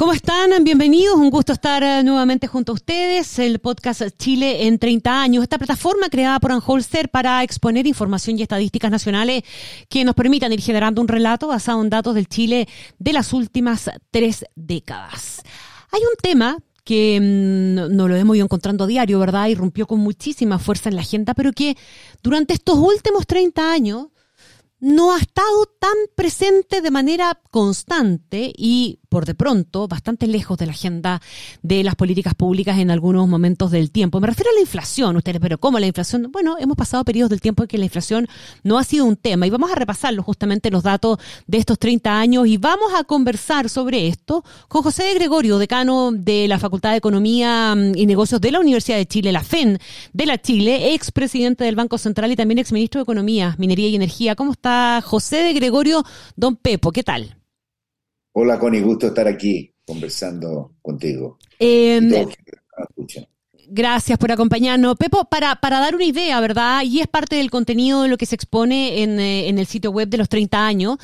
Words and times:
¿Cómo 0.00 0.14
están? 0.14 0.64
Bienvenidos. 0.64 1.14
Un 1.16 1.28
gusto 1.28 1.52
estar 1.52 1.82
eh, 1.82 2.02
nuevamente 2.02 2.46
junto 2.46 2.72
a 2.72 2.74
ustedes. 2.74 3.38
El 3.38 3.58
podcast 3.58 4.00
Chile 4.16 4.66
en 4.66 4.78
30 4.78 5.22
años. 5.22 5.42
Esta 5.42 5.58
plataforma 5.58 6.08
creada 6.08 6.40
por 6.40 6.52
Anholster 6.52 7.10
para 7.10 7.42
exponer 7.42 7.86
información 7.86 8.38
y 8.38 8.42
estadísticas 8.42 8.90
nacionales 8.90 9.42
que 9.90 10.02
nos 10.06 10.14
permitan 10.14 10.54
ir 10.54 10.62
generando 10.62 11.02
un 11.02 11.08
relato 11.08 11.48
basado 11.48 11.82
en 11.82 11.90
datos 11.90 12.14
del 12.14 12.28
Chile 12.28 12.66
de 12.98 13.12
las 13.12 13.34
últimas 13.34 13.90
tres 14.10 14.46
décadas. 14.54 15.42
Hay 15.92 16.00
un 16.00 16.16
tema 16.22 16.56
que 16.82 17.20
mm, 17.20 17.94
no 17.94 18.08
lo 18.08 18.16
hemos 18.16 18.36
ido 18.36 18.46
encontrando 18.46 18.84
a 18.84 18.86
diario, 18.86 19.18
¿verdad? 19.18 19.48
Irrumpió 19.48 19.86
con 19.86 20.00
muchísima 20.00 20.58
fuerza 20.58 20.88
en 20.88 20.96
la 20.96 21.02
agenda, 21.02 21.34
pero 21.34 21.52
que 21.52 21.76
durante 22.22 22.54
estos 22.54 22.78
últimos 22.78 23.26
30 23.26 23.70
años 23.70 24.06
no 24.80 25.12
ha 25.12 25.18
estado 25.18 25.66
tan 25.78 25.94
presente 26.14 26.80
de 26.80 26.90
manera 26.90 27.38
constante 27.50 28.50
y 28.56 28.98
por 29.10 29.26
de 29.26 29.34
pronto 29.34 29.88
bastante 29.88 30.26
lejos 30.26 30.56
de 30.56 30.66
la 30.66 30.72
agenda 30.72 31.20
de 31.62 31.84
las 31.84 31.96
políticas 31.96 32.34
públicas 32.34 32.78
en 32.78 32.90
algunos 32.90 33.28
momentos 33.28 33.70
del 33.72 33.90
tiempo. 33.90 34.20
Me 34.20 34.28
refiero 34.28 34.50
a 34.50 34.54
la 34.54 34.60
inflación, 34.60 35.16
ustedes, 35.16 35.40
pero 35.40 35.58
¿cómo 35.58 35.78
la 35.78 35.86
inflación? 35.86 36.30
Bueno, 36.32 36.56
hemos 36.58 36.76
pasado 36.76 37.04
periodos 37.04 37.30
del 37.30 37.40
tiempo 37.40 37.64
en 37.64 37.68
que 37.68 37.76
la 37.76 37.84
inflación 37.84 38.28
no 38.62 38.78
ha 38.78 38.84
sido 38.84 39.04
un 39.04 39.16
tema 39.16 39.46
y 39.46 39.50
vamos 39.50 39.70
a 39.70 39.74
repasarlo 39.74 40.22
justamente 40.22 40.70
los 40.70 40.84
datos 40.84 41.18
de 41.46 41.58
estos 41.58 41.78
30 41.78 42.18
años 42.18 42.46
y 42.46 42.56
vamos 42.56 42.92
a 42.96 43.02
conversar 43.02 43.68
sobre 43.68 44.06
esto 44.06 44.44
con 44.68 44.82
José 44.82 45.12
Gregorio, 45.14 45.58
decano 45.58 46.12
de 46.12 46.46
la 46.46 46.60
Facultad 46.60 46.92
de 46.92 46.98
Economía 46.98 47.74
mm, 47.74 47.96
y 47.96 48.06
Negocios 48.06 48.40
de 48.40 48.52
la 48.52 48.60
Universidad 48.60 48.96
de 48.96 49.06
Chile, 49.06 49.32
la 49.32 49.42
FEN 49.42 49.78
de 50.12 50.26
la 50.26 50.40
Chile, 50.40 50.94
ex 50.94 51.10
presidente 51.10 51.64
del 51.64 51.74
Banco 51.74 51.98
Central 51.98 52.30
y 52.30 52.36
también 52.36 52.58
ex 52.58 52.70
ministro 52.70 53.00
de 53.00 53.02
Economía, 53.02 53.56
Minería 53.58 53.88
y 53.88 53.96
Energía. 53.96 54.36
¿Cómo 54.36 54.52
está 54.52 55.02
José 55.04 55.38
de 55.38 55.52
Gregorio? 55.52 56.04
Don 56.36 56.54
Pepo, 56.54 56.92
¿qué 56.92 57.02
tal? 57.02 57.39
Hola 58.32 58.58
Connie, 58.58 58.80
gusto 58.80 59.08
estar 59.08 59.26
aquí 59.26 59.72
conversando 59.84 60.74
contigo. 60.80 61.38
Em, 61.58 62.10
gracias 63.68 64.18
por 64.18 64.30
acompañarnos. 64.30 64.96
Pepo, 64.96 65.24
para, 65.24 65.56
para 65.56 65.80
dar 65.80 65.94
una 65.94 66.04
idea, 66.04 66.40
¿verdad? 66.40 66.82
Y 66.84 67.00
es 67.00 67.08
parte 67.08 67.36
del 67.36 67.50
contenido 67.50 68.02
de 68.02 68.08
lo 68.08 68.16
que 68.16 68.26
se 68.26 68.36
expone 68.36 69.02
en, 69.02 69.18
eh, 69.18 69.48
en 69.48 69.58
el 69.58 69.66
sitio 69.66 69.90
web 69.90 70.08
de 70.08 70.18
los 70.18 70.28
30 70.28 70.64
años. 70.64 70.98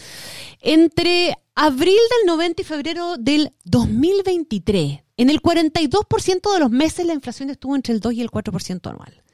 Entre 0.60 1.34
abril 1.56 1.98
del 2.18 2.26
90 2.26 2.62
y 2.62 2.64
febrero 2.64 3.16
del 3.16 3.52
2023, 3.64 5.00
en 5.16 5.30
el 5.30 5.40
42% 5.40 6.52
de 6.52 6.60
los 6.60 6.70
meses 6.70 7.06
la 7.06 7.14
inflación 7.14 7.50
estuvo 7.50 7.74
entre 7.74 7.92
el 7.92 8.00
2 8.00 8.14
y 8.14 8.22
el 8.22 8.30
4% 8.30 8.90
anual 8.90 9.25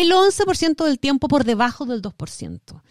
el 0.00 0.10
11% 0.10 0.84
del 0.84 0.98
tiempo 0.98 1.28
por 1.28 1.44
debajo 1.44 1.86
del 1.86 2.02
2%. 2.02 2.82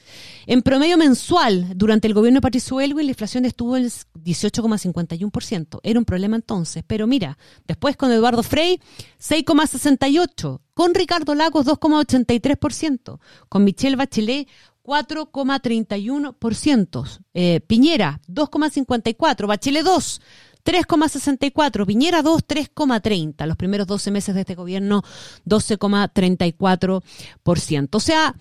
En 0.46 0.62
promedio 0.62 0.98
mensual, 0.98 1.74
durante 1.76 2.08
el 2.08 2.14
gobierno 2.14 2.38
de 2.38 2.42
Patricio 2.42 2.80
Elwin, 2.80 3.08
la 3.08 3.12
inflación 3.12 3.44
estuvo 3.44 3.76
en 3.76 3.84
el 3.84 3.92
18,51%. 3.92 5.82
Era 5.84 6.00
un 6.00 6.06
problema 6.06 6.38
entonces, 6.38 6.86
pero 6.88 7.06
mira, 7.06 7.38
después 7.68 7.98
con 7.98 8.10
Eduardo 8.12 8.42
Frey, 8.42 8.80
6,68%, 9.20 10.62
con 10.74 10.94
Ricardo 10.94 11.36
Lagos, 11.36 11.66
2,83%, 11.66 13.20
con 13.50 13.66
Michelle 13.66 13.98
Bachelet, 13.98 14.48
4,31%, 14.84 17.20
eh, 17.34 17.60
Piñera, 17.68 18.22
2,54%, 18.28 19.48
Bachelet 19.48 19.84
2, 19.84 20.22
3,64, 20.66 21.86
Piñera 21.86 22.22
2, 22.22 22.48
3,30. 22.48 23.46
Los 23.46 23.58
primeros 23.58 23.88
12 23.88 24.12
meses 24.12 24.36
de 24.36 24.42
este 24.42 24.56
gobierno, 24.56 25.04
12,34%. 25.46 27.90
O 27.92 28.00
sea, 28.00 28.36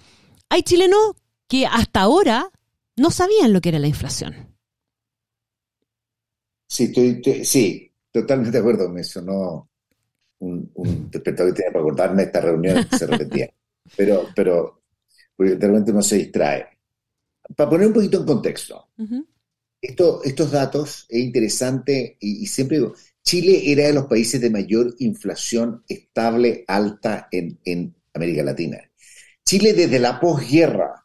hay 0.48 0.62
chilenos 0.62 1.14
que 1.48 1.66
hasta 1.66 2.00
ahora 2.00 2.48
no 2.96 3.10
sabían 3.10 3.52
lo 3.52 3.60
que 3.60 3.70
era 3.70 3.78
la 3.78 3.88
inflación. 3.88 4.34
Sí, 6.68 6.84
estoy, 6.84 7.44
sí 7.44 7.92
totalmente 8.12 8.52
de 8.52 8.58
acuerdo. 8.58 8.88
Me 8.88 9.02
sonó 9.02 9.68
un, 10.38 10.70
un 10.74 11.06
despertador 11.10 11.52
que 11.52 11.56
tenía 11.56 11.72
para 11.72 11.84
acordarme 11.84 12.22
esta 12.24 12.40
reunión 12.40 12.84
que 12.84 12.96
se 12.96 13.06
repetía. 13.06 13.50
Pero, 13.96 14.28
pero, 14.34 14.82
porque 15.36 15.56
realmente 15.56 15.92
no 15.92 16.02
se 16.02 16.16
distrae. 16.16 16.68
Para 17.56 17.68
poner 17.68 17.88
un 17.88 17.92
poquito 17.92 18.18
en 18.18 18.26
contexto, 18.26 18.88
esto, 19.82 20.22
estos 20.22 20.52
datos 20.52 21.06
es 21.08 21.18
interesante 21.18 22.16
y, 22.20 22.46
siempre 22.46 22.78
digo, 22.78 22.94
Chile 23.22 23.62
era 23.66 23.88
de 23.88 23.92
los 23.92 24.06
países 24.06 24.40
de 24.40 24.48
mayor 24.48 24.94
inflación 25.00 25.82
estable 25.88 26.64
alta 26.68 27.28
en, 27.32 27.58
en 27.64 27.94
América 28.14 28.44
Latina. 28.44 28.78
Chile 29.44 29.72
desde 29.72 29.98
la 29.98 30.20
posguerra 30.20 31.04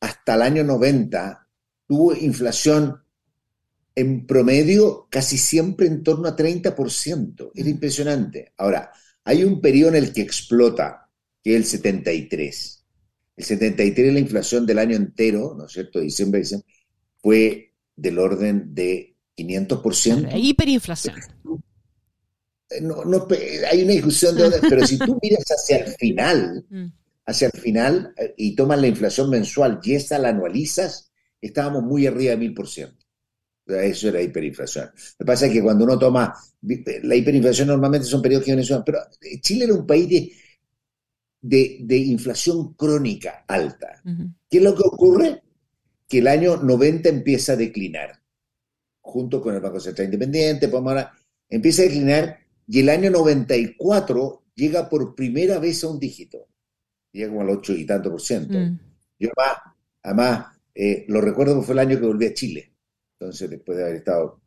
hasta 0.00 0.34
el 0.34 0.42
año 0.42 0.64
90 0.64 1.46
tuvo 1.86 2.14
inflación 2.14 3.02
en 3.94 4.26
promedio 4.26 5.08
casi 5.10 5.36
siempre 5.36 5.86
en 5.86 6.02
torno 6.02 6.28
a 6.28 6.36
30%. 6.36 7.52
Es 7.54 7.66
impresionante. 7.66 8.52
Ahora, 8.56 8.90
hay 9.24 9.44
un 9.44 9.60
periodo 9.60 9.90
en 9.90 9.96
el 9.96 10.12
que 10.12 10.22
explota, 10.22 11.10
que 11.42 11.50
es 11.52 11.56
el 11.56 11.64
73. 11.64 12.84
El 13.36 13.44
73, 13.44 14.12
la 14.12 14.20
inflación 14.20 14.64
del 14.64 14.78
año 14.78 14.96
entero, 14.96 15.54
¿no 15.56 15.66
es 15.66 15.72
cierto? 15.72 16.00
Diciembre, 16.00 16.40
diciembre, 16.40 16.68
fue 17.18 17.74
del 17.96 18.18
orden 18.18 18.74
de 18.74 19.16
500%. 19.36 20.30
hiperinflación. 20.38 21.16
No, 22.82 23.04
no, 23.04 23.26
hay 23.70 23.82
una 23.82 23.92
discusión 23.92 24.36
de 24.36 24.50
pero 24.68 24.86
si 24.86 24.98
tú 24.98 25.18
miras 25.22 25.44
hacia 25.48 25.78
el 25.78 25.94
final, 25.94 26.66
mm. 26.68 26.86
hacia 27.26 27.48
el 27.52 27.60
final 27.60 28.12
eh, 28.16 28.34
y 28.36 28.56
tomas 28.56 28.80
la 28.80 28.88
inflación 28.88 29.30
mensual 29.30 29.80
y 29.82 29.94
esa 29.94 30.18
la 30.18 30.30
anualizas, 30.30 31.12
estábamos 31.40 31.84
muy 31.84 32.06
arriba 32.06 32.34
de 32.34 32.52
1000%. 32.52 32.96
Eso 33.66 34.08
era 34.08 34.22
hiperinflación. 34.22 34.86
Lo 34.86 35.16
que 35.18 35.24
pasa 35.24 35.46
es 35.46 35.52
que 35.52 35.62
cuando 35.62 35.84
uno 35.84 35.98
toma, 35.98 36.34
la 37.02 37.16
hiperinflación 37.16 37.68
normalmente 37.68 38.06
son 38.06 38.22
periodos 38.22 38.46
que 38.46 38.54
mencionan, 38.54 38.84
pero 38.84 38.98
Chile 39.40 39.64
era 39.64 39.74
un 39.74 39.86
país 39.86 40.08
de, 41.40 41.78
de, 41.80 41.96
inflación 41.96 42.74
crónica 42.74 43.44
alta. 43.46 44.00
¿Qué 44.48 44.58
es 44.58 44.62
lo 44.62 44.74
que 44.74 44.82
ocurre? 44.84 45.42
Que 46.08 46.18
el 46.18 46.28
año 46.28 46.56
90 46.56 47.08
empieza 47.08 47.52
a 47.52 47.56
declinar, 47.56 48.22
junto 49.00 49.40
con 49.40 49.54
el 49.54 49.60
Banco 49.60 49.80
Central 49.80 50.06
Independiente, 50.06 50.70
ahora, 50.72 51.12
empieza 51.48 51.82
a 51.82 51.86
declinar 51.86 52.38
y 52.66 52.80
el 52.80 52.88
año 52.88 53.10
94 53.10 54.44
llega 54.54 54.88
por 54.88 55.14
primera 55.14 55.58
vez 55.58 55.84
a 55.84 55.88
un 55.88 55.98
dígito, 55.98 56.48
llega 57.12 57.28
como 57.28 57.42
al 57.42 57.50
8 57.50 57.72
y 57.74 57.86
tanto 57.86 58.10
por 58.10 58.20
ciento. 58.20 58.58
Mm. 58.58 58.78
Yo 59.18 59.30
además, 60.02 60.46
eh, 60.74 61.04
lo 61.08 61.20
recuerdo 61.20 61.54
porque 61.54 61.66
fue 61.66 61.72
el 61.74 61.78
año 61.78 62.00
que 62.00 62.06
volví 62.06 62.26
a 62.26 62.34
Chile, 62.34 62.72
entonces 63.18 63.48
después 63.48 63.78
de 63.78 63.84
haber 63.84 63.96
estado 63.96 64.40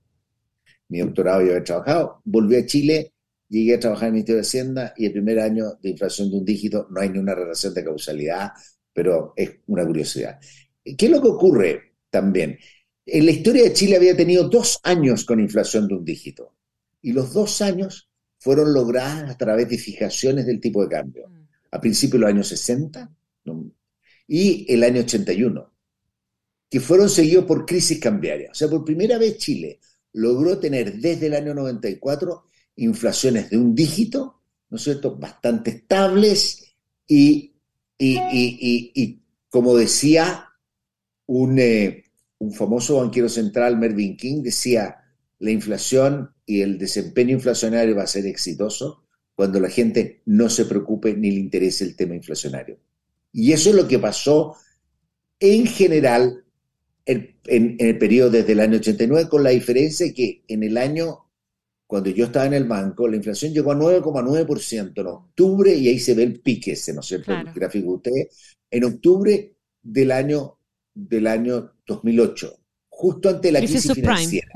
mi 0.89 0.99
doctorado 0.99 1.45
y 1.45 1.49
haber 1.49 1.63
trabajado, 1.63 2.21
volví 2.25 2.55
a 2.55 2.65
Chile, 2.65 3.13
llegué 3.47 3.75
a 3.75 3.79
trabajar 3.79 4.05
en 4.05 4.07
el 4.07 4.13
Ministerio 4.13 4.41
de 4.41 4.47
Hacienda 4.47 4.93
y 4.97 5.05
el 5.05 5.11
primer 5.11 5.39
año 5.39 5.73
de 5.81 5.89
inflación 5.89 6.29
de 6.29 6.37
un 6.37 6.45
dígito, 6.45 6.87
no 6.89 7.01
hay 7.01 7.09
ni 7.09 7.19
una 7.19 7.35
relación 7.35 7.73
de 7.73 7.83
causalidad, 7.83 8.51
pero 8.93 9.33
es 9.35 9.51
una 9.67 9.85
curiosidad. 9.85 10.39
¿Qué 10.97 11.05
es 11.05 11.11
lo 11.11 11.21
que 11.21 11.27
ocurre 11.27 11.93
también? 12.09 12.57
En 13.05 13.25
la 13.25 13.31
historia 13.31 13.63
de 13.63 13.73
Chile 13.73 13.95
había 13.95 14.15
tenido 14.15 14.47
dos 14.47 14.79
años 14.83 15.25
con 15.25 15.39
inflación 15.39 15.87
de 15.87 15.95
un 15.95 16.05
dígito 16.05 16.55
y 17.01 17.11
los 17.11 17.33
dos 17.33 17.61
años 17.61 18.09
fueron 18.37 18.73
logradas 18.73 19.29
a 19.29 19.37
través 19.37 19.69
de 19.69 19.77
fijaciones 19.77 20.45
del 20.45 20.59
tipo 20.59 20.83
de 20.83 20.89
cambio. 20.89 21.27
Mm. 21.27 21.47
A 21.71 21.81
principios 21.81 22.13
de 22.13 22.19
los 22.19 22.29
años 22.29 22.47
60 22.47 23.11
y 24.27 24.71
el 24.71 24.83
año 24.83 25.01
81, 25.01 25.73
que 26.69 26.79
fueron 26.79 27.09
seguidos 27.09 27.45
por 27.45 27.65
crisis 27.65 27.99
cambiarias. 27.99 28.51
O 28.51 28.55
sea, 28.55 28.69
por 28.69 28.85
primera 28.85 29.17
vez 29.17 29.37
Chile 29.37 29.79
logró 30.13 30.59
tener 30.59 30.99
desde 30.99 31.27
el 31.27 31.33
año 31.33 31.53
94 31.53 32.45
inflaciones 32.77 33.49
de 33.49 33.57
un 33.57 33.75
dígito, 33.75 34.41
¿no 34.69 34.77
es 34.77 34.83
cierto?, 34.83 35.15
bastante 35.15 35.71
estables 35.71 36.75
y, 37.07 37.53
y, 37.97 38.17
y, 38.17 38.91
y 38.93 39.21
como 39.49 39.75
decía 39.75 40.48
eh, 41.57 42.03
un, 42.39 42.53
famoso 42.53 42.97
banquero 42.97 43.29
central, 43.29 43.77
Mervyn 43.77 44.17
King, 44.17 44.41
decía, 44.41 44.95
la 45.39 45.51
inflación 45.51 46.31
y 46.45 46.61
el 46.61 46.77
desempeño 46.77 47.33
inflacionario 47.35 47.95
va 47.95 48.03
a 48.03 48.07
ser 48.07 48.25
exitoso 48.25 49.03
cuando 49.35 49.59
la 49.59 49.69
gente 49.69 50.21
no 50.25 50.49
se 50.49 50.65
preocupe 50.65 51.13
ni 51.13 51.31
le 51.31 51.39
interese 51.39 51.83
el 51.83 51.95
tema 51.95 52.15
inflacionario. 52.15 52.79
Y 53.31 53.51
eso 53.53 53.69
es 53.69 53.75
lo 53.75 53.87
que 53.87 53.99
pasó 53.99 54.55
en 55.39 55.65
general 55.67 56.43
en, 57.05 57.77
el 57.79 57.97
periodo 57.97 58.31
desde 58.31 58.51
el 58.51 58.59
año 58.59 58.77
89, 58.77 59.29
con 59.29 59.43
la 59.43 59.49
diferencia 59.51 60.13
que 60.13 60.43
en 60.47 60.63
el 60.63 60.77
año, 60.77 61.25
cuando 61.87 62.09
yo 62.09 62.25
estaba 62.25 62.45
en 62.45 62.53
el 62.53 62.65
banco, 62.65 63.07
la 63.07 63.15
inflación 63.15 63.53
llegó 63.53 63.71
a 63.71 63.75
9,9% 63.75 64.99
en 64.99 65.07
octubre, 65.07 65.73
y 65.73 65.87
ahí 65.87 65.99
se 65.99 66.13
ve 66.13 66.23
el 66.23 66.39
pique 66.39 66.73
ese, 66.73 66.93
¿no 66.93 67.01
sé, 67.01 67.15
el 67.15 67.53
gráfico 67.53 67.87
de 67.87 67.95
ustedes, 67.95 68.57
en 68.69 68.83
octubre 68.83 69.55
del 69.81 70.11
año 70.11 70.58
del 71.07 71.27
año 71.27 71.73
2008, 71.85 72.59
justo 72.89 73.29
ante 73.29 73.51
la 73.51 73.59
crisis, 73.59 73.91
financiera. 73.93 74.51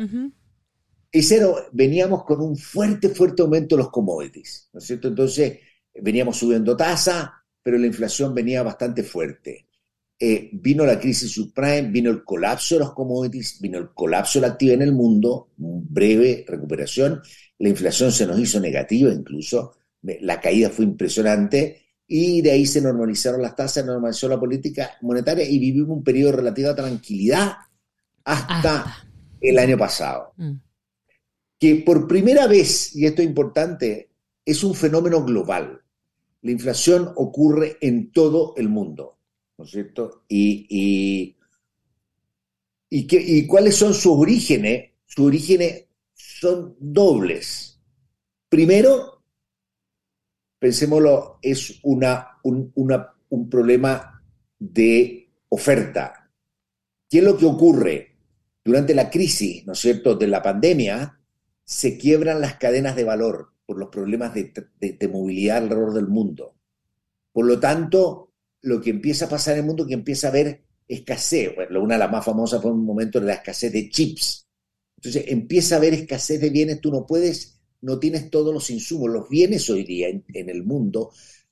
veníamos 1.72 2.24
con 2.26 2.42
un 2.42 2.58
fuerte, 2.58 3.10
fuerte 3.10 3.42
aumento 3.42 3.76
de 3.76 3.84
los 3.84 3.92
commodities, 3.92 4.70
¿no 4.74 4.80
es 4.80 4.86
cierto? 4.86 5.08
Entonces, 5.08 5.60
veníamos 5.94 6.38
subiendo 6.38 6.76
tasa, 6.76 7.34
pero 7.62 7.78
la 7.78 7.88
inflación 7.88 8.34
venía 8.34 8.64
bastante 8.64 9.04
fuerte. 9.04 9.68
Eh, 10.20 10.50
vino 10.54 10.86
la 10.86 11.00
crisis 11.00 11.32
subprime, 11.32 11.90
vino 11.90 12.10
el 12.10 12.24
colapso 12.24 12.76
de 12.76 12.80
los 12.80 12.94
commodities, 12.94 13.60
vino 13.60 13.78
el 13.78 13.90
colapso 13.94 14.40
de 14.40 14.48
la 14.48 14.54
actividad 14.54 14.76
en 14.76 14.84
el 14.84 14.94
mundo, 14.94 15.52
breve 15.58 16.46
recuperación, 16.48 17.22
la 17.60 17.70
inflación 17.70 18.12
se 18.12 18.26
nos 18.26 18.40
hizo 18.40 18.60
negativa 18.60 19.12
incluso, 19.12 19.76
la 20.02 20.40
caída 20.42 20.70
fue 20.70 20.86
impresionante 20.86 21.83
y 22.16 22.44
de 22.44 22.52
ahí 22.52 22.68
se 22.68 22.80
normalizaron 22.80 23.42
las 23.42 23.56
tasas, 23.56 23.84
normalizó 23.84 24.28
la 24.28 24.40
política 24.40 24.92
monetaria 25.02 25.50
y 25.50 25.58
vivimos 25.58 25.98
un 25.98 26.04
periodo 26.04 26.30
de 26.30 26.38
relativa 26.38 26.76
tranquilidad 26.76 27.54
hasta 28.24 29.08
el 29.42 29.58
año 29.58 29.80
pasado. 29.80 30.32
Mm. 30.38 30.52
Que 31.58 31.78
por 31.78 32.08
primera 32.08 32.46
vez, 32.46 32.96
y 32.96 33.08
esto 33.08 33.24
es 33.24 33.28
importante, 33.28 34.12
es 34.46 34.64
un 34.64 34.76
fenómeno 34.76 35.26
global. 35.26 35.82
La 36.44 36.52
inflación 36.52 37.12
ocurre 37.16 37.78
en 37.82 38.12
todo 38.12 38.54
el 38.58 38.70
mundo, 38.70 39.18
¿no 39.58 39.66
es 39.66 39.72
cierto? 39.72 40.26
Y, 40.28 41.36
y, 42.92 43.48
cuáles 43.48 43.76
son 43.76 43.96
sus 43.96 44.20
orígenes? 44.20 44.92
Sus 45.08 45.26
orígenes 45.26 45.86
son 46.14 46.76
dobles. 46.80 47.80
Primero, 48.50 49.13
pensémoslo, 50.64 51.40
es 51.42 51.82
una, 51.84 52.40
un, 52.44 52.72
un 52.74 53.50
problema 53.50 54.24
de 54.58 55.30
oferta. 55.50 56.32
¿Qué 57.10 57.18
es 57.18 57.24
lo 57.26 57.38
que 57.38 57.46
ocurre? 57.46 58.16
Durante 58.64 58.96
la 58.96 59.10
crisis, 59.10 59.66
¿no 59.68 59.74
es 59.74 59.80
cierto?, 59.80 60.16
de 60.16 60.28
la 60.28 60.42
pandemia, 60.42 61.20
se 61.66 61.98
quiebran 61.98 62.40
las 62.40 62.56
cadenas 62.56 62.96
de 62.96 63.04
valor 63.04 63.50
por 63.66 63.78
los 63.78 63.90
problemas 63.90 64.34
de, 64.34 65.10
movilidad 65.12 65.58
alrededor 65.58 65.96
del 65.96 66.08
mundo. 66.08 66.56
Por 67.34 67.46
lo 67.46 67.60
tanto, 67.60 68.32
lo 68.62 68.80
que 68.80 68.92
empieza 68.92 69.26
a 69.26 69.30
pasar 69.30 69.56
en 69.56 69.60
el 69.60 69.66
mundo 69.66 69.84
es 69.84 69.90
que 69.90 69.96
empieza 69.96 70.28
a 70.28 70.30
haber 70.30 70.64
escasez. 70.88 71.54
Bueno, 71.56 71.84
una 71.84 71.96
de 71.96 72.00
las 72.00 72.12
más 72.12 72.24
famosas 72.24 72.62
fue 72.62 72.72
un 72.72 72.86
momento 72.86 73.20
de 73.20 73.26
la 73.26 73.34
escasez 73.34 73.70
de 73.74 73.90
chips. 73.90 74.48
Entonces 74.96 75.26
empieza 75.28 75.76
a 75.76 75.80
haber 75.80 75.94
escasez 75.94 76.40
de 76.40 76.50
bienes, 76.50 76.80
tú 76.80 76.90
no 76.90 77.06
puedes, 77.06 77.53
no 77.84 78.00
tienes 78.00 78.30
todos 78.30 78.54
los 78.54 78.70
insumos. 78.70 79.12
Los 79.12 79.30
bienes 79.30 79.70
hoy 79.70 79.84
día 79.84 80.08
en, 80.10 80.50
el 80.50 80.64
mundo 80.64 81.12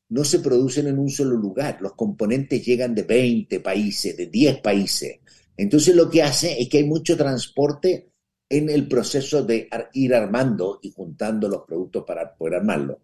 no 0.09 0.23
se 0.23 0.39
producen 0.39 0.87
en 0.87 0.97
un 0.97 1.09
solo 1.09 1.35
lugar. 1.35 1.77
Los 1.81 1.93
componentes 1.93 2.65
llegan 2.65 2.95
de 2.95 3.03
20 3.03 3.59
países, 3.59 4.15
de 4.15 4.27
10 4.27 4.61
países. 4.61 5.19
Entonces 5.57 5.93
lo 5.93 6.09
que 6.09 6.23
hace 6.23 6.59
es 6.59 6.69
que 6.69 6.79
hay 6.79 6.85
mucho 6.85 7.17
transporte 7.17 8.11
en 8.49 8.69
el 8.69 8.87
proceso 8.87 9.43
de 9.43 9.69
ir 9.93 10.15
armando 10.15 10.79
y 10.81 10.91
juntando 10.91 11.47
los 11.49 11.63
productos 11.65 12.03
para 12.05 12.33
poder 12.33 12.55
armarlo. 12.55 13.01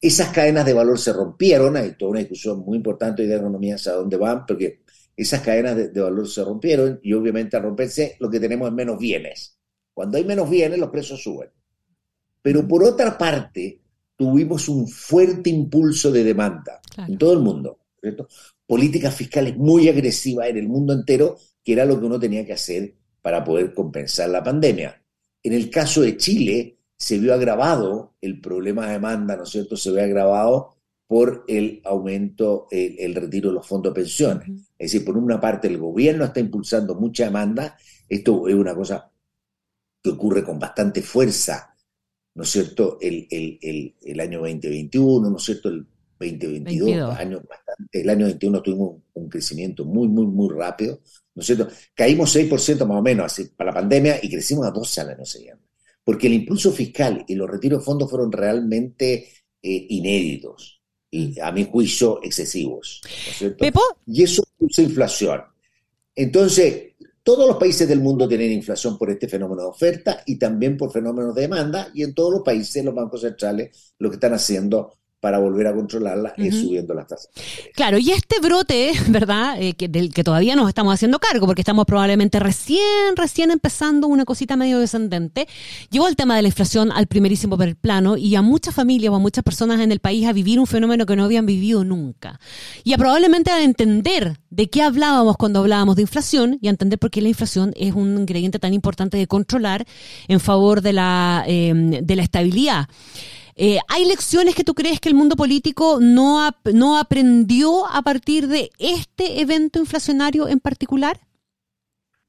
Esas 0.00 0.32
cadenas 0.32 0.64
de 0.64 0.72
valor 0.72 0.98
se 0.98 1.12
rompieron, 1.12 1.76
hay 1.76 1.96
toda 1.96 2.12
una 2.12 2.20
discusión 2.20 2.60
muy 2.60 2.76
importante 2.76 3.26
de 3.26 3.36
economía 3.36 3.74
hacia 3.74 3.92
dónde 3.92 4.16
van, 4.16 4.46
porque 4.46 4.82
esas 5.16 5.40
cadenas 5.40 5.92
de, 5.92 6.00
valor 6.00 6.28
se 6.28 6.44
rompieron 6.44 7.00
y 7.02 7.12
obviamente 7.12 7.56
al 7.56 7.64
romperse 7.64 8.16
lo 8.20 8.30
que 8.30 8.38
tenemos 8.38 8.68
es 8.68 8.74
menos 8.74 8.98
bienes. 8.98 9.58
Cuando 9.92 10.16
hay 10.16 10.24
menos 10.24 10.48
bienes 10.48 10.78
los 10.78 10.90
precios 10.90 11.20
suben. 11.20 11.50
Pero 12.42 12.66
por 12.66 12.84
otra 12.84 13.16
parte, 13.16 13.80
tuvimos 14.16 14.68
un 14.68 14.88
fuerte 14.88 15.50
impulso 15.50 16.10
de 16.10 16.24
demanda 16.24 16.80
en 17.06 17.16
todo 17.16 17.32
el 17.32 17.40
mundo. 17.40 17.78
¿cierto? 18.00 18.28
Políticas 18.66 19.14
fiscales 19.14 19.56
muy 19.56 19.88
agresivas 19.88 20.48
en 20.48 20.56
el 20.56 20.68
mundo 20.68 20.92
entero, 20.92 21.36
que 21.64 21.72
era 21.72 21.84
lo 21.84 21.98
que 21.98 22.06
uno 22.06 22.18
tenía 22.18 22.44
que 22.44 22.52
hacer 22.52 22.94
para 23.22 23.44
poder 23.44 23.72
compensar 23.72 24.28
la 24.28 24.42
pandemia. 24.42 25.02
En 25.42 25.52
el 25.52 25.70
caso 25.70 26.02
de 26.02 26.16
Chile, 26.16 26.78
se 26.96 27.18
vio 27.18 27.32
agravado 27.32 28.14
el 28.20 28.40
problema 28.40 28.86
de 28.86 28.94
demanda, 28.94 29.36
¿no 29.36 29.44
es 29.44 29.50
cierto? 29.50 29.76
Se 29.76 29.92
ve 29.92 30.02
agravado 30.02 30.76
por 31.06 31.44
el 31.48 31.80
aumento, 31.84 32.66
el, 32.70 33.14
retiro 33.14 33.48
de 33.48 33.54
los 33.54 33.66
fondos 33.66 33.94
de 33.94 34.00
pensiones. 34.00 34.48
Es 34.78 34.92
decir, 34.92 35.04
por 35.04 35.16
una 35.16 35.40
parte 35.40 35.68
el 35.68 35.78
gobierno 35.78 36.24
está 36.24 36.40
impulsando 36.40 36.96
mucha 36.96 37.24
demanda, 37.24 37.76
esto 38.08 38.46
es 38.48 38.54
una 38.54 38.74
cosa 38.74 39.10
que 40.02 40.10
ocurre 40.10 40.44
con 40.44 40.58
bastante 40.58 41.00
fuerza, 41.00 41.74
¿no 42.38 42.44
es 42.44 42.50
cierto? 42.50 42.98
El, 43.00 43.26
el, 44.00 44.20
año 44.20 44.38
2021, 44.38 45.28
¿no 45.28 45.36
es 45.38 45.42
cierto? 45.42 45.70
El 45.70 45.84
2022, 46.20 47.18
Año 47.18 47.40
bastante, 47.40 48.00
el 48.00 48.08
año 48.08 48.26
2021 48.26 48.62
tuvimos 48.62 48.96
un 49.14 49.28
crecimiento 49.28 49.84
muy, 49.84 50.06
muy, 50.06 50.24
muy 50.24 50.48
rápido, 50.54 51.00
¿no 51.34 51.40
es 51.40 51.46
cierto? 51.46 51.66
Caímos 51.96 52.36
6% 52.36 52.86
más 52.86 52.98
o 52.98 53.02
menos 53.02 53.26
así, 53.26 53.46
para 53.56 53.72
la 53.72 53.80
pandemia 53.80 54.20
y 54.22 54.30
crecimos 54.30 54.68
a 54.68 54.70
12 54.70 55.00
al 55.00 55.10
año 55.10 55.24
siguiente. 55.24 55.64
Porque 56.04 56.28
el 56.28 56.34
impulso 56.34 56.70
fiscal 56.70 57.24
y 57.26 57.34
los 57.34 57.50
retiros 57.50 57.80
de 57.80 57.84
fondos 57.84 58.08
fueron 58.08 58.30
realmente 58.30 59.28
eh, 59.60 59.86
inéditos 59.88 60.80
y, 61.10 61.40
mm. 61.40 61.42
a 61.42 61.50
mi 61.50 61.64
juicio, 61.64 62.20
excesivos. 62.22 63.00
¿no 63.02 63.32
es 63.32 63.36
cierto? 63.36 63.64
Y 64.06 64.22
eso 64.22 64.44
puso 64.56 64.80
inflación. 64.80 65.40
Entonces, 66.14 66.92
todos 67.28 67.46
los 67.46 67.58
países 67.58 67.86
del 67.86 68.00
mundo 68.00 68.26
tienen 68.26 68.52
inflación 68.52 68.96
por 68.96 69.10
este 69.10 69.28
fenómeno 69.28 69.60
de 69.60 69.68
oferta 69.68 70.22
y 70.24 70.38
también 70.38 70.78
por 70.78 70.90
fenómenos 70.90 71.34
de 71.34 71.42
demanda, 71.42 71.88
y 71.92 72.02
en 72.02 72.14
todos 72.14 72.32
los 72.32 72.42
países 72.42 72.82
los 72.82 72.94
bancos 72.94 73.20
centrales 73.20 73.92
lo 73.98 74.08
que 74.08 74.14
están 74.14 74.32
haciendo 74.32 74.94
para 75.20 75.38
volver 75.38 75.66
a 75.66 75.74
controlarla 75.74 76.32
es 76.36 76.54
subiendo 76.54 76.94
las 76.94 77.08
tasas. 77.08 77.30
Claro, 77.74 77.98
y 77.98 78.12
este 78.12 78.38
brote, 78.40 78.92
¿verdad? 79.08 79.60
Eh, 79.60 79.74
que, 79.74 79.88
del 79.88 80.14
que 80.14 80.22
todavía 80.22 80.54
nos 80.54 80.68
estamos 80.68 80.94
haciendo 80.94 81.18
cargo, 81.18 81.46
porque 81.46 81.62
estamos 81.62 81.86
probablemente 81.86 82.38
recién, 82.38 83.16
recién 83.16 83.50
empezando 83.50 84.06
una 84.06 84.24
cosita 84.24 84.56
medio 84.56 84.78
descendente, 84.78 85.48
llevó 85.90 86.06
el 86.06 86.14
tema 86.14 86.36
de 86.36 86.42
la 86.42 86.48
inflación 86.48 86.92
al 86.92 87.08
primerísimo 87.08 87.58
plano 87.80 88.16
y 88.16 88.36
a 88.36 88.42
muchas 88.42 88.74
familias 88.74 89.12
o 89.12 89.16
a 89.16 89.18
muchas 89.18 89.42
personas 89.42 89.80
en 89.80 89.90
el 89.90 89.98
país 89.98 90.26
a 90.26 90.32
vivir 90.32 90.60
un 90.60 90.66
fenómeno 90.66 91.04
que 91.04 91.16
no 91.16 91.24
habían 91.24 91.46
vivido 91.46 91.84
nunca. 91.84 92.38
Y 92.84 92.92
a 92.92 92.98
probablemente 92.98 93.50
a 93.50 93.62
entender 93.62 94.38
de 94.50 94.70
qué 94.70 94.82
hablábamos 94.82 95.36
cuando 95.36 95.60
hablábamos 95.60 95.96
de 95.96 96.02
inflación 96.02 96.58
y 96.60 96.68
a 96.68 96.70
entender 96.70 96.98
por 96.98 97.10
qué 97.10 97.22
la 97.22 97.28
inflación 97.28 97.72
es 97.76 97.94
un 97.94 98.18
ingrediente 98.18 98.58
tan 98.58 98.72
importante 98.72 99.16
de 99.16 99.26
controlar 99.26 99.84
en 100.28 100.38
favor 100.38 100.80
de 100.80 100.92
la, 100.92 101.44
eh, 101.46 101.72
de 102.02 102.16
la 102.16 102.22
estabilidad. 102.22 102.88
Eh, 103.60 103.80
¿Hay 103.88 104.04
lecciones 104.04 104.54
que 104.54 104.62
tú 104.62 104.72
crees 104.72 105.00
que 105.00 105.08
el 105.08 105.16
mundo 105.16 105.34
político 105.34 105.98
no, 106.00 106.48
no 106.72 106.96
aprendió 106.96 107.88
a 107.88 108.02
partir 108.02 108.46
de 108.46 108.70
este 108.78 109.40
evento 109.40 109.80
inflacionario 109.80 110.46
en 110.46 110.60
particular? 110.60 111.18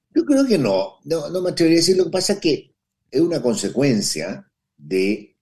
Yo 0.10 0.26
creo 0.26 0.48
que 0.48 0.58
no, 0.58 0.96
no, 1.04 1.42
me 1.42 1.52
atrevería 1.52 1.78
a 1.78 1.82
decir. 1.82 1.98
Lo 1.98 2.06
que 2.06 2.10
pasa 2.10 2.34
es 2.34 2.40
que 2.40 2.74
es 3.12 3.22
una 3.22 3.44
consecuencia 3.44 4.52
de, 4.76 5.38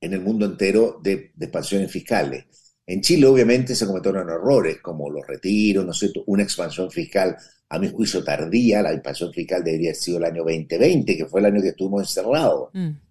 en 0.00 0.14
el 0.14 0.22
mundo 0.22 0.46
entero, 0.46 0.98
de, 1.02 1.32
expansiones 1.38 1.92
fiscales. 1.92 2.46
En 2.86 3.02
Chile, 3.02 3.26
obviamente, 3.26 3.74
se 3.74 3.86
cometieron 3.86 4.30
errores 4.30 4.80
como 4.80 5.10
los 5.10 5.26
retiros, 5.26 5.84
¿no 5.84 5.92
sé, 5.92 6.10
una 6.28 6.44
expansión 6.44 6.90
fiscal, 6.90 7.36
a 7.68 7.78
mi 7.78 7.90
juicio, 7.90 8.24
tardía. 8.24 8.80
La 8.80 8.94
expansión 8.94 9.30
fiscal 9.34 9.62
debería 9.62 9.90
haber 9.90 10.00
sido 10.00 10.16
el 10.16 10.24
año 10.24 10.44
2020, 10.44 11.14
que 11.14 11.26
fue 11.26 11.40
el 11.40 11.46
año 11.46 11.60
que 11.60 11.68
estuvimos 11.68 12.04
encerrados. 12.04 12.70
Mm 12.72 13.09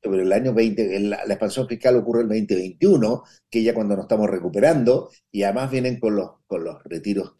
pero 0.00 0.20
el 0.20 0.32
año 0.32 0.52
20, 0.52 1.00
la, 1.00 1.22
expansión 1.24 1.68
fiscal 1.68 1.96
ocurre 1.96 2.22
el 2.22 2.28
2021, 2.28 3.22
que 3.48 3.62
ya 3.62 3.74
cuando 3.74 3.94
nos 3.94 4.04
estamos 4.04 4.28
recuperando, 4.28 5.10
y 5.30 5.42
además 5.42 5.70
vienen 5.70 6.00
con 6.00 6.16
los, 6.16 6.30
con 6.46 6.64
los 6.64 6.82
retiros 6.84 7.34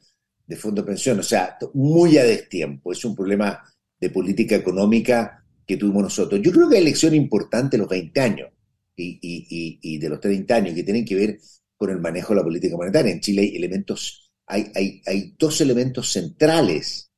de 0.47 0.57
fondo 0.57 0.83
de 0.83 0.87
pensión, 0.87 1.18
o 1.18 1.23
sea, 1.23 1.59
muy 1.75 2.16
a 2.16 2.25
destiempo, 2.25 2.92
es 2.92 3.04
un 3.04 3.14
problema 3.14 3.62
de 4.00 4.11
política 4.11 4.57
económica 4.57 5.45
que 5.66 5.76
tuvimos 5.76 6.04
nosotros. 6.04 6.40
Yo 6.40 6.52
creo 6.52 6.68
que 6.68 6.78
hay 6.78 6.85
lección 6.85 7.14
importante 7.14 7.76
los 7.76 7.88
20 7.88 8.21
años 8.21 8.50
y, 8.97 9.18
y, 9.21 9.78
y, 9.83 9.99
de 9.99 10.09
los 10.09 10.21
30 10.21 10.54
años 10.54 10.75
que 10.75 10.85
tienen 10.85 11.04
que 11.04 11.14
ver 11.14 11.38
con 11.76 11.90
el 11.90 12.00
manejo 12.00 12.33
de 12.33 12.37
la 12.37 12.45
política 12.45 12.76
monetaria. 12.76 13.12
En 13.12 13.21
Chile 13.21 13.42
hay 13.42 13.57
elementos, 13.57 14.33
hay, 14.47 14.71
hay, 14.75 15.02
hay 15.04 15.35
dos 15.38 15.61
elementos 15.61 16.11
centrales, 16.11 17.11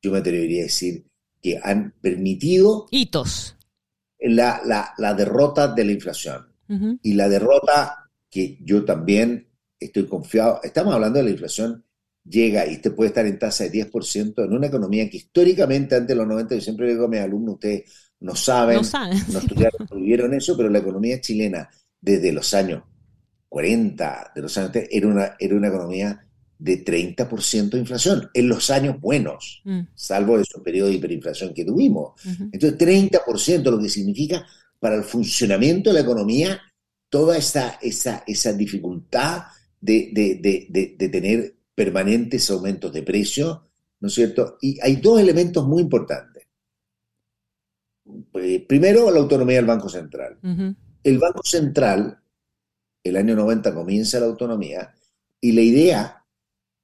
yo 0.00 0.10
me 0.10 0.18
atrevería 0.18 0.62
a 0.62 0.64
decir, 0.64 1.04
que 1.42 1.60
han 1.62 1.94
permitido... 2.00 2.86
Hitos 2.90 3.56
la, 4.22 4.92
la, 4.96 5.14
derrota 5.14 5.68
de 5.68 5.84
la 5.84 5.92
inflación. 5.92 6.48
Y 7.02 7.12
la 7.12 7.28
derrota 7.28 8.10
que 8.30 8.56
yo 8.62 8.82
también 8.82 9.46
estoy 9.78 10.06
confiado, 10.06 10.60
estamos 10.62 10.94
hablando 10.94 11.18
de 11.18 11.24
la 11.24 11.30
inflación, 11.30 11.84
llega 12.24 12.66
y 12.66 12.76
usted 12.76 12.94
puede 12.94 13.08
estar 13.08 13.26
en 13.26 13.38
tasa 13.38 13.64
de 13.64 13.90
10% 13.90 14.44
en 14.44 14.52
una 14.52 14.68
economía 14.68 15.10
que 15.10 15.18
históricamente 15.18 15.96
antes 15.96 16.08
de 16.08 16.14
los 16.14 16.26
90, 16.26 16.54
yo 16.54 16.60
siempre 16.62 16.88
digo 16.88 17.04
a 17.04 17.08
mis 17.08 17.20
alumnos, 17.20 17.54
ustedes 17.54 18.12
no 18.20 18.34
saben, 18.34 18.80
no, 19.28 19.38
estudiaron, 19.38 19.86
no 19.90 19.96
vivieron 19.96 20.32
eso, 20.32 20.56
pero 20.56 20.70
la 20.70 20.78
economía 20.78 21.20
chilena 21.20 21.68
desde 22.00 22.32
los 22.32 22.54
años 22.54 22.82
40, 23.48 24.32
de 24.34 24.40
los 24.40 24.56
años 24.56 24.70
era 24.90 25.08
una, 25.08 25.36
era 25.38 25.54
una 25.54 25.68
economía 25.68 26.26
de 26.62 26.84
30% 26.84 27.70
de 27.70 27.78
inflación 27.80 28.30
en 28.32 28.48
los 28.48 28.70
años 28.70 29.00
buenos, 29.00 29.62
mm. 29.64 29.80
salvo 29.96 30.38
esos 30.38 30.62
periodos 30.62 30.92
de 30.92 30.98
hiperinflación 30.98 31.52
que 31.52 31.64
tuvimos. 31.64 32.12
Entonces, 32.52 32.78
30%, 32.78 33.64
lo 33.68 33.80
que 33.80 33.88
significa 33.88 34.46
para 34.78 34.94
el 34.94 35.02
funcionamiento 35.02 35.90
de 35.90 35.94
la 35.94 36.00
economía 36.02 36.60
toda 37.08 37.36
esa, 37.36 37.78
esa, 37.82 38.22
esa 38.28 38.52
dificultad 38.52 39.42
de, 39.80 40.10
de, 40.12 40.68
de, 40.70 40.94
de 40.96 41.08
tener 41.08 41.56
permanentes 41.74 42.48
aumentos 42.50 42.92
de 42.92 43.02
precio, 43.02 43.68
¿no 43.98 44.06
es 44.06 44.14
cierto? 44.14 44.56
Y 44.60 44.78
hay 44.80 44.96
dos 44.96 45.20
elementos 45.20 45.66
muy 45.66 45.82
importantes. 45.82 46.46
Eh, 48.34 48.64
primero, 48.68 49.10
la 49.10 49.18
autonomía 49.18 49.56
del 49.56 49.66
Banco 49.66 49.88
Central. 49.88 50.38
El 51.02 51.18
Banco 51.18 51.42
Central, 51.42 52.20
el 53.02 53.16
año 53.16 53.34
90 53.34 53.74
comienza 53.74 54.20
la 54.20 54.26
autonomía 54.26 54.94
y 55.40 55.52
la 55.52 55.60
idea 55.60 56.21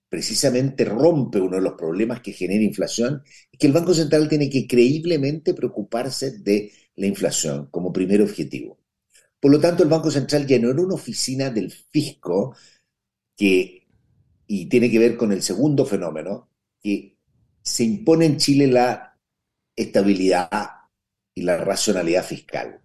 precisamente 0.09 0.85
rompe 0.85 1.41
uno 1.41 1.57
de 1.57 1.63
los 1.63 1.75
problemas 1.75 2.21
que 2.21 2.33
genera 2.33 2.63
inflación, 2.63 3.23
es 3.53 3.59
que 3.59 3.67
el 3.67 3.73
Banco 3.73 3.95
Central 3.95 4.29
tiene 4.29 4.49
que 4.49 4.67
creíblemente 4.67 5.55
preocuparse 5.55 6.39
de 6.39 6.73
la 6.97 7.07
inflación 7.07 7.69
como 7.71 7.93
primer 7.93 8.23
objetivo. 8.23 8.79
Por 9.41 9.53
lo 9.53 9.61
tanto, 9.61 9.83
el 9.83 9.89
Banco 9.89 10.11
Central 10.11 10.47
ya 10.47 10.59
no 10.59 10.71
era 10.71 10.83
una 10.83 10.95
oficina 10.95 11.51
del 11.51 11.71
fisco 11.71 12.57
que, 13.37 13.87
y 14.47 14.67
tiene 14.67 14.91
que 14.91 14.99
ver 14.99 15.17
con 15.17 15.31
el 15.33 15.43
segundo 15.43 15.85
fenómeno, 15.85 16.51
que 16.83 17.17
se 17.63 17.85
impone 17.85 18.27
en 18.27 18.37
Chile 18.39 18.67
la 18.67 19.17
estabilidad 19.77 20.51
y 21.35 21.43
la 21.43 21.59
racionalidad 21.59 22.25
fiscal. 22.25 22.81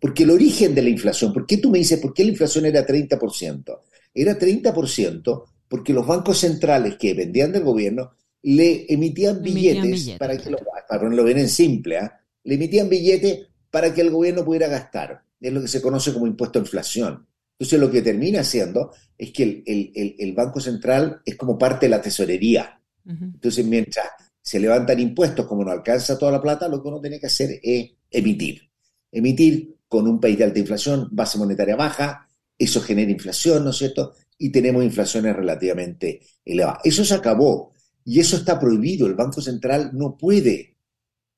Porque 0.00 0.24
el 0.24 0.30
origen 0.30 0.74
de 0.74 0.82
la 0.82 0.88
inflación, 0.88 1.32
¿por 1.32 1.46
qué 1.46 1.58
tú 1.58 1.70
me 1.70 1.78
dices 1.78 2.00
por 2.00 2.12
qué 2.12 2.24
la 2.24 2.30
inflación 2.30 2.66
era 2.66 2.86
30%? 2.86 3.80
Era 4.12 4.38
30% 4.38 5.44
porque 5.68 5.92
los 5.92 6.06
bancos 6.06 6.38
centrales 6.38 6.96
que 6.96 7.14
vendían 7.14 7.52
del 7.52 7.64
gobierno 7.64 8.12
le 8.42 8.86
emitían 8.92 9.42
billetes, 9.42 10.16
para 10.18 10.36
que 10.36 10.50
lo, 10.50 10.58
para 10.58 11.00
ponerlo 11.00 11.24
bien 11.24 11.38
en 11.38 11.48
simple, 11.48 11.98
¿ah? 11.98 12.20
le 12.44 12.54
emitían 12.54 12.88
billetes 12.88 13.46
para 13.70 13.92
que 13.92 14.02
el 14.02 14.10
gobierno 14.10 14.44
pudiera 14.44 14.68
gastar. 14.68 15.22
Es 15.40 15.52
lo 15.52 15.60
que 15.60 15.68
se 15.68 15.82
conoce 15.82 16.12
como 16.12 16.26
impuesto 16.26 16.58
a 16.58 16.62
inflación. 16.62 17.26
Entonces 17.58 17.80
lo 17.80 17.90
que 17.90 18.02
termina 18.02 18.40
haciendo 18.40 18.92
es 19.16 19.32
que 19.32 19.62
el, 19.64 20.32
Banco 20.34 20.60
Central 20.60 21.22
es 21.24 21.36
como 21.36 21.58
parte 21.58 21.86
de 21.86 21.90
la 21.90 22.02
tesorería. 22.02 22.80
Entonces 23.04 23.64
mientras 23.64 24.06
se 24.42 24.60
levantan 24.60 25.00
impuestos, 25.00 25.46
como 25.46 25.64
no 25.64 25.70
alcanza 25.72 26.18
toda 26.18 26.32
la 26.32 26.42
plata, 26.42 26.68
lo 26.68 26.82
que 26.82 26.88
uno 26.88 27.00
tiene 27.00 27.18
que 27.18 27.26
hacer 27.26 27.58
es 27.62 27.90
emitir. 28.10 28.70
Emitir 29.10 29.76
con 29.88 30.06
un 30.06 30.20
país 30.20 30.38
de 30.38 30.44
alta 30.44 30.58
inflación, 30.58 31.08
base 31.10 31.38
monetaria 31.38 31.76
baja, 31.76 32.28
eso 32.58 32.80
genera 32.80 33.10
inflación, 33.10 33.64
¿no 33.64 33.70
es 33.70 33.76
cierto? 33.76 34.14
Y 34.38 34.50
tenemos 34.50 34.84
inflaciones 34.84 35.34
relativamente 35.34 36.20
elevadas. 36.44 36.80
Eso 36.84 37.04
se 37.04 37.14
acabó 37.14 37.72
y 38.04 38.20
eso 38.20 38.36
está 38.36 38.58
prohibido. 38.58 39.06
El 39.06 39.14
Banco 39.14 39.40
Central 39.40 39.90
no 39.94 40.16
puede 40.16 40.76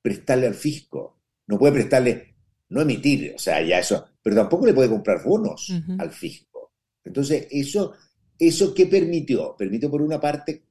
prestarle 0.02 0.46
al 0.46 0.54
fisco, 0.54 1.20
no 1.46 1.58
puede 1.58 1.74
prestarle, 1.74 2.34
no 2.70 2.80
emitir, 2.80 3.34
o 3.34 3.38
sea, 3.38 3.62
ya 3.62 3.78
eso, 3.78 4.06
pero 4.22 4.36
tampoco 4.36 4.66
le 4.66 4.74
puede 4.74 4.88
comprar 4.88 5.22
bonos 5.24 5.72
al 5.98 6.10
fisco. 6.10 6.72
Entonces, 7.04 7.46
eso, 7.50 7.94
¿eso 8.38 8.74
qué 8.74 8.86
permitió? 8.86 9.56
Permitió, 9.56 9.90
por 9.90 10.02
una 10.02 10.20
parte, 10.20 10.64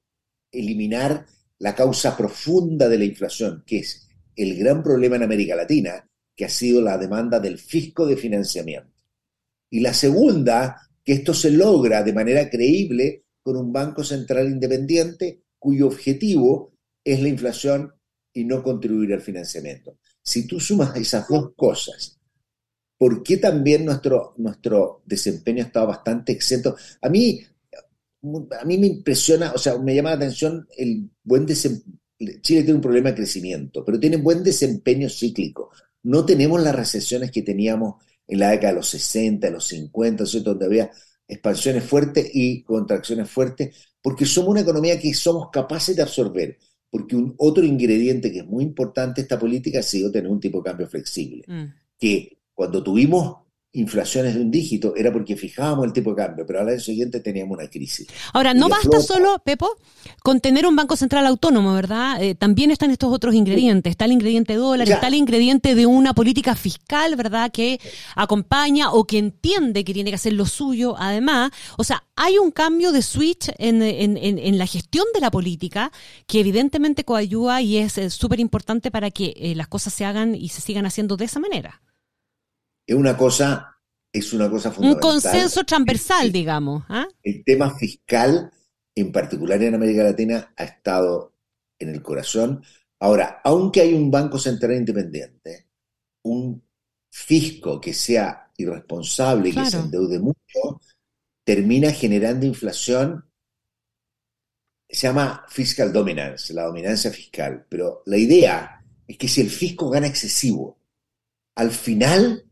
eliminar 0.51 1.25
la 1.59 1.73
causa 1.75 2.15
profunda 2.15 2.87
de 2.87 2.97
la 2.97 3.05
inflación, 3.05 3.63
que 3.65 3.79
es 3.79 4.07
el 4.35 4.55
gran 4.57 4.83
problema 4.83 5.15
en 5.15 5.23
América 5.23 5.55
Latina, 5.55 6.07
que 6.35 6.45
ha 6.45 6.49
sido 6.49 6.81
la 6.81 6.97
demanda 6.97 7.39
del 7.39 7.57
fisco 7.57 8.05
de 8.05 8.15
financiamiento. 8.15 8.93
Y 9.69 9.79
la 9.79 9.93
segunda, 9.93 10.86
que 11.07 11.13
esto 11.13 11.33
se 11.33 11.51
logra 11.51 12.03
de 12.03 12.11
manera 12.11 12.49
creíble 12.49 13.27
con 13.41 13.55
un 13.55 13.71
Banco 13.71 14.03
Central 14.03 14.49
independiente 14.49 15.41
cuyo 15.57 15.87
objetivo 15.87 16.73
es 17.01 17.21
la 17.21 17.29
inflación 17.29 17.93
y 18.33 18.43
no 18.43 18.61
contribuir 18.61 19.13
al 19.13 19.21
financiamiento. 19.21 19.99
Si 20.21 20.45
tú 20.45 20.59
sumas 20.59 20.93
esas 20.97 21.25
dos 21.29 21.53
cosas, 21.55 22.19
¿por 22.97 23.23
qué 23.23 23.37
también 23.37 23.85
nuestro, 23.85 24.33
nuestro 24.35 25.01
desempeño 25.05 25.63
ha 25.63 25.67
estado 25.67 25.87
bastante 25.87 26.33
exento? 26.33 26.75
A 27.01 27.07
mí, 27.07 27.39
a 28.59 28.65
mí 28.65 28.77
me 28.77 28.87
impresiona, 28.87 29.53
o 29.53 29.57
sea, 29.57 29.77
me 29.77 29.95
llama 29.95 30.09
la 30.09 30.17
atención 30.17 30.67
el 30.75 31.09
buen 31.23 31.45
desempeño. 31.45 31.97
Chile 32.41 32.63
tiene 32.63 32.73
un 32.73 32.81
problema 32.81 33.11
de 33.11 33.15
crecimiento, 33.15 33.85
pero 33.85 33.97
tiene 33.97 34.17
buen 34.17 34.43
desempeño 34.43 35.07
cíclico. 35.07 35.71
No 36.03 36.25
tenemos 36.25 36.61
las 36.61 36.75
recesiones 36.75 37.31
que 37.31 37.43
teníamos 37.43 37.95
en 38.27 38.39
la 38.39 38.49
década 38.51 38.73
de 38.73 38.79
los 38.79 38.89
60, 38.89 39.47
de 39.47 39.53
los 39.53 39.67
50, 39.67 40.23
donde 40.43 40.65
había 40.65 40.91
expansiones 41.27 41.83
fuertes 41.83 42.29
y 42.33 42.63
contracciones 42.63 43.29
fuertes, 43.29 43.75
porque 44.01 44.25
somos 44.25 44.51
una 44.51 44.61
economía 44.61 44.99
que 44.99 45.13
somos 45.13 45.49
capaces 45.51 45.95
de 45.95 46.01
absorber. 46.01 46.57
Porque 46.89 47.15
un 47.15 47.35
otro 47.37 47.65
ingrediente 47.65 48.31
que 48.31 48.39
es 48.39 48.45
muy 48.45 48.63
importante 48.63 49.21
esta 49.21 49.37
política 49.37 49.79
ha 49.79 49.83
sido 49.83 50.09
tener 50.09 50.31
un 50.31 50.39
tipo 50.39 50.59
de 50.59 50.63
cambio 50.63 50.87
flexible. 50.87 51.43
Mm. 51.47 51.65
Que 51.99 52.39
cuando 52.53 52.81
tuvimos 52.81 53.46
inflaciones 53.73 54.33
de 54.33 54.41
un 54.41 54.49
dígito 54.49 54.95
era 54.95 55.11
porque 55.11 55.35
fijábamos 55.35 55.85
el 55.85 55.93
tipo 55.93 56.11
de 56.11 56.15
cambio, 56.15 56.45
pero 56.45 56.61
al 56.61 56.69
año 56.69 56.79
siguiente 56.79 57.19
teníamos 57.19 57.57
una 57.57 57.69
crisis. 57.69 58.07
Ahora, 58.33 58.53
no 58.53 58.69
basta 58.69 58.99
solo, 59.01 59.39
Pepo, 59.43 59.69
con 60.23 60.39
tener 60.39 60.65
un 60.65 60.75
banco 60.75 60.95
central 60.95 61.27
autónomo, 61.27 61.73
¿verdad? 61.73 62.21
Eh, 62.21 62.33
también 62.33 62.71
están 62.71 62.91
estos 62.91 63.13
otros 63.13 63.35
ingredientes. 63.35 63.91
Está 63.91 64.05
el 64.05 64.13
ingrediente 64.13 64.55
dólar, 64.55 64.89
está 64.89 65.07
el 65.07 65.15
ingrediente 65.15 65.75
de 65.75 65.85
una 65.85 66.13
política 66.13 66.55
fiscal, 66.55 67.15
¿verdad? 67.15 67.51
Que 67.51 67.79
acompaña 68.15 68.91
o 68.91 69.05
que 69.05 69.17
entiende 69.19 69.83
que 69.83 69.93
tiene 69.93 70.11
que 70.11 70.15
hacer 70.15 70.33
lo 70.33 70.45
suyo, 70.45 70.95
además. 70.97 71.51
O 71.77 71.83
sea, 71.83 72.03
hay 72.15 72.37
un 72.37 72.51
cambio 72.51 72.91
de 72.91 73.01
switch 73.01 73.51
en, 73.57 73.81
en, 73.81 74.17
en, 74.17 74.57
la 74.57 74.65
gestión 74.65 75.05
de 75.13 75.19
la 75.19 75.29
política 75.29 75.91
que 76.25 76.39
evidentemente 76.39 77.03
coayuda 77.03 77.61
y 77.61 77.77
es 77.77 77.97
eh, 77.97 78.09
súper 78.09 78.39
importante 78.39 78.89
para 78.89 79.11
que 79.11 79.33
eh, 79.35 79.55
las 79.55 79.67
cosas 79.67 79.93
se 79.93 80.05
hagan 80.05 80.33
y 80.33 80.49
se 80.49 80.61
sigan 80.61 80.85
haciendo 80.85 81.15
de 81.15 81.25
esa 81.25 81.39
manera 81.39 81.81
es 82.87 82.95
una 82.95 83.17
cosa, 83.17 83.77
es 84.13 84.31
una 84.33 84.49
cosa 84.49 84.71
fundamental. 84.71 85.05
Un 85.05 85.21
consenso 85.21 85.63
transversal, 85.65 86.31
digamos. 86.31 86.83
¿ah? 86.87 87.05
El 87.21 87.43
tema 87.43 87.77
fiscal, 87.77 88.49
en 88.95 89.11
particular 89.11 89.61
en 89.61 89.75
América 89.75 90.03
Latina, 90.03 90.53
ha 90.55 90.63
estado 90.63 91.35
en 91.77 91.89
el 91.89 92.01
corazón. 92.01 92.63
Ahora, 92.99 93.41
aunque 93.43 93.81
hay 93.81 93.93
un 93.93 94.09
Banco 94.09 94.39
Central 94.39 94.73
independiente, 94.73 95.67
un 96.23 96.63
fisco 97.11 97.79
que 97.81 97.93
sea 97.93 98.51
irresponsable 98.55 99.49
y 99.49 99.53
que 99.53 99.65
se 99.65 99.77
endeude 99.77 100.19
mucho, 100.19 100.81
termina 101.43 101.91
generando 101.91 102.45
inflación. 102.45 103.29
Se 104.89 105.07
llama 105.07 105.45
fiscal 105.49 105.91
dominance, 105.91 106.53
la 106.53 106.63
dominancia 106.63 107.11
fiscal. 107.11 107.65
Pero 107.67 108.01
la 108.05 108.17
idea 108.17 108.81
es 109.05 109.17
que 109.17 109.27
si 109.27 109.41
el 109.41 109.49
fisco 109.49 109.89
gana 109.89 110.07
excesivo, 110.07 110.79
al 111.55 111.71
final 111.71 112.46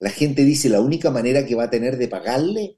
la 0.00 0.10
gente 0.10 0.44
dice 0.44 0.68
la 0.68 0.80
única 0.80 1.10
manera 1.10 1.46
que 1.46 1.54
va 1.54 1.64
a 1.64 1.70
tener 1.70 1.96
de 1.96 2.08
pagarle 2.08 2.76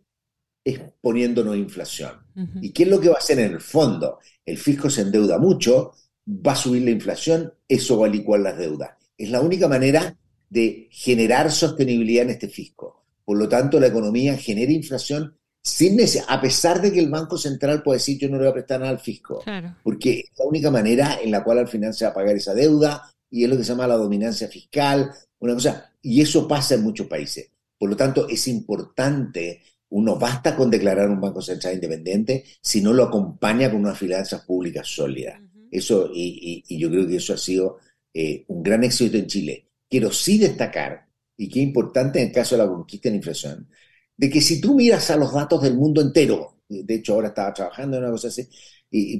es 0.64 0.80
poniéndonos 1.00 1.56
inflación. 1.56 2.12
¿Y 2.60 2.70
qué 2.70 2.82
es 2.82 2.88
lo 2.88 3.00
que 3.00 3.08
va 3.08 3.14
a 3.14 3.18
hacer 3.18 3.38
en 3.38 3.52
el 3.52 3.60
fondo? 3.60 4.18
El 4.44 4.58
fisco 4.58 4.90
se 4.90 5.02
endeuda 5.02 5.38
mucho, 5.38 5.92
va 6.28 6.52
a 6.52 6.56
subir 6.56 6.82
la 6.82 6.90
inflación, 6.90 7.52
eso 7.68 7.98
va 7.98 8.06
a 8.06 8.10
licuar 8.10 8.40
las 8.40 8.58
deudas. 8.58 8.90
Es 9.16 9.30
la 9.30 9.40
única 9.40 9.68
manera 9.68 10.16
de 10.50 10.88
generar 10.90 11.50
sostenibilidad 11.50 12.24
en 12.24 12.30
este 12.30 12.48
fisco. 12.48 13.04
Por 13.24 13.38
lo 13.38 13.48
tanto, 13.48 13.80
la 13.80 13.86
economía 13.86 14.36
genera 14.36 14.72
inflación 14.72 15.36
sin 15.62 15.98
a 16.28 16.40
pesar 16.40 16.80
de 16.80 16.92
que 16.92 17.00
el 17.00 17.10
Banco 17.10 17.36
Central 17.36 17.82
puede 17.82 17.98
decir 17.98 18.18
yo 18.18 18.28
no 18.28 18.36
le 18.36 18.44
voy 18.44 18.50
a 18.50 18.54
prestar 18.54 18.78
nada 18.78 18.92
al 18.92 19.00
fisco. 19.00 19.42
Porque 19.82 20.20
es 20.20 20.38
la 20.38 20.44
única 20.44 20.70
manera 20.70 21.18
en 21.20 21.32
la 21.32 21.42
cual 21.42 21.58
al 21.58 21.68
final 21.68 21.92
se 21.92 22.04
va 22.04 22.12
a 22.12 22.14
pagar 22.14 22.36
esa 22.36 22.54
deuda 22.54 23.02
y 23.28 23.42
es 23.42 23.50
lo 23.50 23.56
que 23.56 23.64
se 23.64 23.70
llama 23.70 23.88
la 23.88 23.96
dominancia 23.96 24.46
fiscal, 24.46 25.10
una 25.38 25.54
cosa, 25.54 25.92
y 26.02 26.20
eso 26.20 26.46
pasa 26.48 26.74
en 26.74 26.82
muchos 26.82 27.06
países. 27.06 27.50
Por 27.78 27.90
lo 27.90 27.96
tanto, 27.96 28.28
es 28.28 28.48
importante, 28.48 29.62
uno 29.90 30.18
basta 30.18 30.56
con 30.56 30.70
declarar 30.70 31.10
un 31.10 31.20
Banco 31.20 31.42
Central 31.42 31.74
independiente 31.74 32.44
si 32.60 32.80
no 32.80 32.92
lo 32.92 33.04
acompaña 33.04 33.70
con 33.70 33.80
unas 33.80 33.98
finanzas 33.98 34.42
públicas 34.44 34.86
sólidas. 34.86 35.40
Eso, 35.70 36.10
y, 36.12 36.64
yo 36.78 36.90
creo 36.90 37.06
que 37.06 37.16
eso 37.16 37.34
ha 37.34 37.38
sido 37.38 37.78
eh, 38.14 38.44
un 38.48 38.62
gran 38.62 38.84
éxito 38.84 39.16
en 39.16 39.26
Chile. 39.26 39.68
Quiero 39.88 40.10
sí 40.10 40.38
destacar, 40.38 41.06
y 41.36 41.48
qué 41.48 41.60
importante 41.60 42.20
en 42.20 42.28
el 42.28 42.32
caso 42.32 42.56
de 42.56 42.62
la 42.62 42.68
conquista 42.68 43.08
de 43.08 43.12
la 43.12 43.16
inflación, 43.16 43.68
de 44.16 44.30
que 44.30 44.40
si 44.40 44.60
tú 44.60 44.74
miras 44.74 45.10
a 45.10 45.16
los 45.16 45.32
datos 45.32 45.62
del 45.62 45.74
mundo 45.74 46.00
entero, 46.00 46.62
de 46.68 46.94
hecho 46.94 47.14
ahora 47.14 47.28
estaba 47.28 47.52
trabajando 47.52 47.96
en 47.96 48.04
una 48.04 48.12
cosa 48.12 48.28
así, 48.28 48.48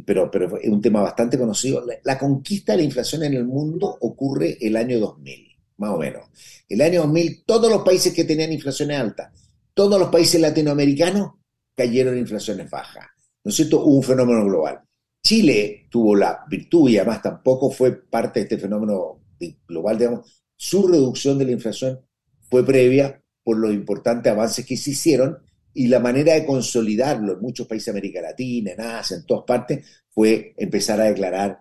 pero, 0.07 0.31
pero 0.31 0.59
es 0.59 0.71
un 0.71 0.81
tema 0.81 1.03
bastante 1.03 1.37
conocido, 1.37 1.85
la, 1.85 1.95
la, 2.03 2.19
conquista 2.19 2.73
de 2.73 2.79
la 2.79 2.85
inflación 2.85 3.25
en 3.25 3.35
el 3.35 3.45
mundo 3.45 3.99
ocurre 4.01 4.57
el 4.61 4.77
año 4.77 4.99
2000 4.99 5.46
más 5.79 5.91
o 5.91 5.99
menos. 5.99 6.25
El 6.69 6.81
año 6.81 7.03
2000, 7.03 7.45
todos 7.45 7.71
los 7.71 7.83
países 7.83 8.13
que 8.13 8.25
tenían 8.25 8.53
inflaciones 8.53 8.99
altas, 8.99 9.33
todos 9.75 9.99
los 10.01 10.09
países 10.09 10.41
latinoamericanos 10.41 11.33
cayeron 11.75 12.15
en 12.15 12.21
inflaciones 12.21 12.71
bajas. 12.71 13.07
¿No 13.45 13.51
es 13.51 13.57
cierto? 13.57 13.85
Hubo 13.85 13.97
un 13.97 14.03
fenómeno 14.03 14.45
global. 14.45 14.81
Chile 15.23 15.87
tuvo 15.91 16.17
la 16.17 16.45
virtud 16.49 16.89
y 16.89 16.99
además 16.99 17.23
tampoco 17.23 17.71
fue 17.71 17.93
parte 17.93 18.41
de 18.41 18.45
este 18.45 18.59
fenómeno 18.59 19.21
global, 19.67 19.99
digamos, 19.99 20.43
su 20.57 20.87
reducción 20.89 21.39
de 21.39 21.45
la 21.45 21.53
inflación 21.53 22.01
fue 22.49 22.65
previa 22.65 23.23
por 23.43 23.59
los 23.59 23.73
importantes 23.73 24.33
avances 24.33 24.65
que 24.65 24.77
se 24.77 24.91
hicieron 24.91 25.39
y 25.75 25.89
la 25.89 26.01
manera 26.01 26.33
de 26.35 26.47
consolidarlo 26.47 27.35
en 27.35 27.41
muchos 27.41 27.67
países 27.67 27.87
de 27.87 27.99
América 27.99 28.23
Latina, 28.23 28.73
en 28.73 28.81
Asia, 28.81 29.19
en 29.19 29.27
todas 29.27 29.45
partes, 29.45 29.85
fue 30.09 30.55
empezar 30.57 31.01
a 31.01 31.05
declarar 31.05 31.61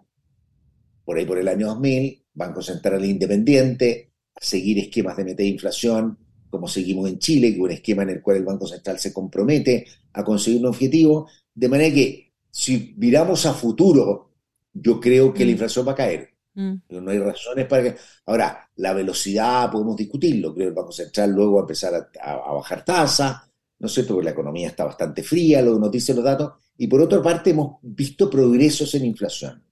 por 1.03 1.17
ahí 1.17 1.25
por 1.25 1.37
el 1.37 1.47
año 1.47 1.67
2000 1.67 2.24
Banco 2.35 2.61
Central 2.61 3.03
Independiente, 3.03 4.11
a 4.35 4.45
seguir 4.45 4.77
esquemas 4.79 5.17
de 5.17 5.23
meta 5.23 5.43
de 5.43 5.49
inflación, 5.49 6.17
como 6.49 6.67
seguimos 6.67 7.09
en 7.09 7.19
Chile, 7.19 7.49
que 7.49 7.55
es 7.55 7.61
un 7.61 7.71
esquema 7.71 8.03
en 8.03 8.09
el 8.09 8.21
cual 8.21 8.37
el 8.37 8.45
Banco 8.45 8.67
Central 8.67 8.99
se 8.99 9.11
compromete 9.11 9.85
a 10.13 10.23
conseguir 10.23 10.59
un 10.61 10.67
objetivo, 10.67 11.27
de 11.53 11.69
manera 11.69 11.93
que 11.93 12.33
si 12.51 12.93
miramos 12.97 13.45
a 13.45 13.53
futuro, 13.53 14.31
yo 14.73 14.99
creo 14.99 15.33
que 15.33 15.43
la 15.43 15.49
mm. 15.49 15.51
inflación 15.51 15.87
va 15.87 15.91
a 15.93 15.95
caer. 15.95 16.29
Mm. 16.53 16.75
No 16.89 17.11
hay 17.11 17.19
razones 17.19 17.65
para 17.65 17.83
que... 17.83 17.95
Ahora, 18.25 18.69
la 18.77 18.93
velocidad 18.93 19.71
podemos 19.71 19.95
discutirlo. 19.95 20.53
Creo 20.53 20.65
que 20.65 20.69
el 20.69 20.75
Banco 20.75 20.91
Central 20.91 21.31
luego 21.31 21.55
va 21.55 21.59
a 21.59 21.63
empezar 21.63 22.09
a, 22.21 22.53
bajar 22.53 22.85
tasa, 22.85 23.49
¿no 23.79 23.87
es 23.87 23.93
cierto? 23.93 24.13
Porque 24.13 24.25
la 24.25 24.31
economía 24.31 24.69
está 24.69 24.85
bastante 24.85 25.23
fría, 25.23 25.61
lo 25.61 25.73
que 25.73 25.79
nos 25.79 25.91
dicen 25.91 26.15
los 26.15 26.25
datos. 26.25 26.53
Y 26.77 26.87
por 26.87 27.01
otra 27.01 27.21
parte, 27.21 27.49
hemos 27.49 27.77
visto 27.81 28.29
progresos 28.29 28.93
en 28.95 29.05
inflación. 29.05 29.63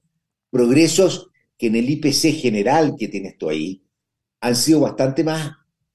Progresos 0.49 1.31
que 1.63 1.67
en 1.67 1.77
el 1.77 1.89
IPC 1.89 2.33
general 2.41 2.97
que 2.99 3.07
tienes 3.07 3.37
tú 3.37 3.47
ahí 3.47 3.81
han 4.41 4.53
sido 4.53 4.81
bastante 4.81 5.23
más 5.23 5.49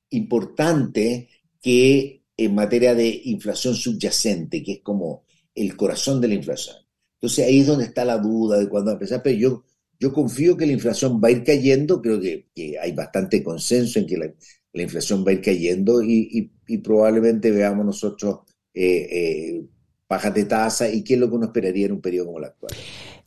importantes 0.08 1.26
que 1.60 2.24
en 2.34 2.54
materia 2.54 2.94
de 2.94 3.20
inflación 3.24 3.74
subyacente, 3.74 4.62
que 4.62 4.72
es 4.72 4.80
como 4.80 5.26
el 5.54 5.76
corazón 5.76 6.22
de 6.22 6.28
la 6.28 6.36
inflación. 6.36 6.76
Entonces 7.16 7.44
ahí 7.44 7.60
es 7.60 7.66
donde 7.66 7.84
está 7.84 8.06
la 8.06 8.16
duda 8.16 8.58
de 8.58 8.66
cuándo 8.66 8.92
empezar, 8.92 9.22
pero 9.22 9.36
yo, 9.36 9.64
yo 10.00 10.10
confío 10.10 10.56
que 10.56 10.64
la 10.64 10.72
inflación 10.72 11.20
va 11.22 11.28
a 11.28 11.32
ir 11.32 11.44
cayendo, 11.44 12.00
creo 12.00 12.18
que, 12.18 12.48
hay 12.80 12.92
bastante 12.92 13.44
consenso 13.44 13.98
en 13.98 14.06
que 14.06 14.16
la, 14.16 14.82
inflación 14.82 15.22
va 15.22 15.32
a 15.32 15.34
ir 15.34 15.42
cayendo 15.42 16.02
y, 16.02 16.50
probablemente 16.82 17.50
veamos 17.50 17.84
nosotros 17.84 18.38
eh, 18.72 19.06
eh, 19.10 19.66
bajas 20.08 20.32
de 20.32 20.44
tasa 20.44 20.88
y 20.88 21.02
qué 21.02 21.14
es 21.14 21.20
lo 21.20 21.28
que 21.28 21.36
uno 21.36 21.46
esperaría 21.46 21.86
en 21.86 21.92
un 21.92 22.00
periodo 22.00 22.26
como 22.26 22.38
el 22.38 22.44
actual. 22.44 22.72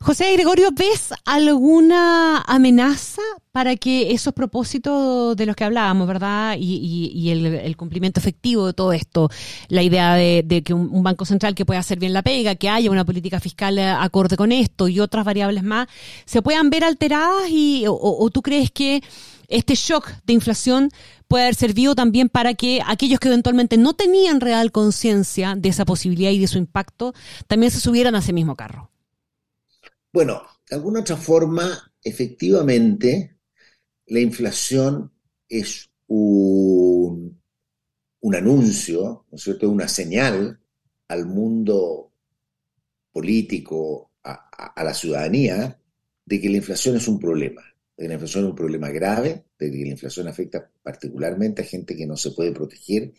José 0.00 0.32
Gregorio, 0.32 0.70
¿ves 0.72 1.14
alguna 1.24 2.40
amenaza 2.40 3.22
para 3.52 3.76
que 3.76 4.10
esos 4.10 4.34
propósitos 4.34 5.36
de 5.36 5.46
los 5.46 5.54
que 5.54 5.62
hablábamos, 5.62 6.08
verdad, 6.08 6.56
y, 6.58 7.30
el, 7.30 7.76
cumplimiento 7.76 8.18
efectivo 8.18 8.66
de 8.66 8.72
todo 8.72 8.92
esto, 8.92 9.30
la 9.68 9.82
idea 9.84 10.14
de, 10.14 10.62
que 10.64 10.74
un, 10.74 11.04
banco 11.04 11.24
central 11.24 11.54
que 11.54 11.64
pueda 11.64 11.78
hacer 11.78 12.00
bien 12.00 12.12
la 12.12 12.22
pega, 12.22 12.56
que 12.56 12.68
haya 12.68 12.90
una 12.90 13.04
política 13.04 13.38
fiscal 13.38 13.78
acorde 13.78 14.36
con 14.36 14.50
esto 14.50 14.88
y 14.88 14.98
otras 14.98 15.24
variables 15.24 15.62
más, 15.62 15.86
se 16.24 16.42
puedan 16.42 16.68
ver 16.68 16.82
alteradas 16.82 17.48
y, 17.48 17.84
o 17.86 18.28
tú 18.32 18.42
crees 18.42 18.72
que 18.72 19.02
este 19.52 19.74
shock 19.74 20.10
de 20.24 20.32
inflación 20.32 20.90
puede 21.32 21.44
haber 21.44 21.54
servido 21.54 21.94
también 21.94 22.28
para 22.28 22.52
que 22.52 22.82
aquellos 22.86 23.18
que 23.18 23.28
eventualmente 23.28 23.78
no 23.78 23.94
tenían 23.94 24.38
real 24.38 24.70
conciencia 24.70 25.54
de 25.56 25.70
esa 25.70 25.86
posibilidad 25.86 26.30
y 26.30 26.38
de 26.38 26.46
su 26.46 26.58
impacto, 26.58 27.14
también 27.46 27.72
se 27.72 27.80
subieran 27.80 28.14
a 28.14 28.18
ese 28.18 28.34
mismo 28.34 28.54
carro. 28.54 28.90
Bueno, 30.12 30.42
de 30.68 30.76
alguna 30.76 31.00
otra 31.00 31.16
forma, 31.16 31.90
efectivamente, 32.04 33.38
la 34.08 34.20
inflación 34.20 35.10
es 35.48 35.88
un, 36.06 37.40
un 38.20 38.34
anuncio, 38.34 39.24
¿no 39.30 39.36
es 39.36 39.42
cierto?, 39.42 39.70
una 39.70 39.88
señal 39.88 40.60
al 41.08 41.24
mundo 41.24 42.12
político, 43.10 44.10
a 44.22 44.84
la 44.84 44.92
ciudadanía, 44.92 45.80
de 46.26 46.40
que 46.42 46.50
la 46.50 46.58
inflación 46.58 46.96
es 46.96 47.08
un 47.08 47.18
problema 47.18 47.71
la 47.96 48.14
inflación 48.14 48.44
es 48.44 48.50
un 48.50 48.56
problema 48.56 48.90
grave, 48.90 49.44
de 49.58 49.70
que 49.70 49.84
la 49.84 49.90
inflación 49.90 50.28
afecta 50.28 50.70
particularmente 50.82 51.62
a 51.62 51.64
gente 51.64 51.96
que 51.96 52.06
no 52.06 52.16
se 52.16 52.32
puede 52.32 52.52
proteger 52.52 53.12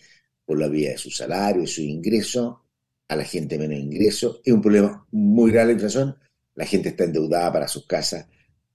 por 0.45 0.59
la 0.59 0.67
vía 0.67 0.91
de 0.91 0.97
su 0.97 1.09
salario, 1.09 1.63
y 1.63 1.67
su 1.67 1.81
ingreso, 1.81 2.63
a 3.07 3.15
la 3.15 3.23
gente 3.23 3.57
menos 3.57 3.79
ingreso. 3.79 4.41
Es 4.43 4.53
un 4.53 4.61
problema 4.61 5.05
muy 5.11 5.51
grave 5.51 5.67
la 5.67 5.73
inflación. 5.73 6.15
La 6.55 6.65
gente 6.65 6.89
está 6.89 7.05
endeudada 7.05 7.51
para 7.53 7.67
sus 7.67 7.85
casas 7.85 8.27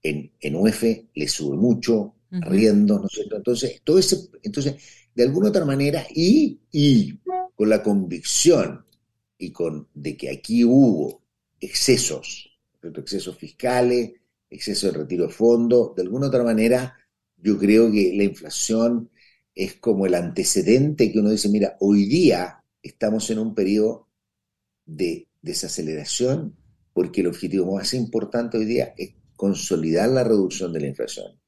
en, 0.03 0.33
en 0.41 0.57
UF, 0.57 0.83
le 1.15 1.29
sube 1.29 1.57
mucho, 1.57 2.15
riendo, 2.31 2.99
¿no 2.99 3.07
es 3.07 3.13
cierto? 3.13 3.37
Entonces, 3.37 3.81
todo 3.83 3.99
ese, 3.99 4.29
entonces, 4.43 4.77
de 5.15 5.23
alguna 5.23 5.49
otra 5.49 5.65
manera, 5.65 6.07
y, 6.15 6.61
y 6.71 7.19
con 7.55 7.69
la 7.69 7.83
convicción 7.83 8.85
y 9.37 9.51
con 9.51 9.89
de 9.95 10.17
que 10.17 10.31
aquí 10.31 10.65
hubo 10.65 11.23
excesos, 11.61 12.59
excesos 12.83 13.37
fiscales, 13.37 14.13
exceso 14.51 14.87
de 14.87 14.99
retiro 14.99 15.27
de 15.27 15.33
fondo. 15.33 15.95
De 15.97 16.03
alguna 16.03 16.29
otra 16.29 16.45
manera, 16.45 16.97
yo 17.37 17.59
creo 17.59 17.91
que 17.91 18.13
la 18.15 18.25
inflación 18.25 19.11
es 19.55 19.75
como 19.75 20.07
el 20.07 20.15
antecedente 20.15 21.11
que 21.11 21.19
uno 21.19 21.31
dice, 21.31 21.49
mira, 21.49 21.77
hoy 21.81 22.07
día 22.07 22.65
estamos 22.83 23.29
en 23.31 23.39
un 23.39 23.55
periodo 23.55 24.09
de 24.85 25.29
desaceleración 25.43 26.57
porque 26.93 27.21
el 27.21 27.29
objetivo 27.29 27.75
más 27.75 27.95
importante 27.95 28.59
hoy 28.59 28.65
día 28.65 28.95
es 28.97 29.15
consolidar 29.37 30.09
la 30.09 30.25
reducción 30.25 30.73
de 30.73 30.81
la 30.81 30.89
inflación. 30.89 31.41